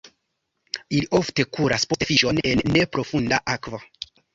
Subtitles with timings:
[0.99, 3.87] Ili ofte kuras post fiŝon en neprofunda akvo.